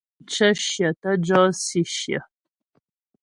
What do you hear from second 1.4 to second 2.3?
si shyə.